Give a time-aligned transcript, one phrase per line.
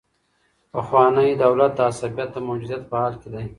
[0.71, 3.43] پخوانی دولت د عصبيت د موجودیت په حال کي دی.